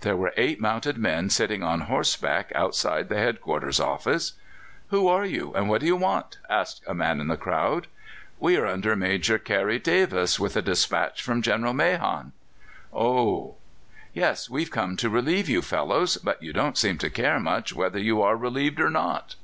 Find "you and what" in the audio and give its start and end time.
5.26-5.82